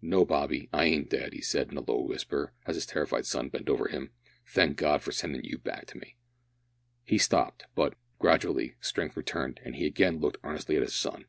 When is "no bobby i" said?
0.00-0.84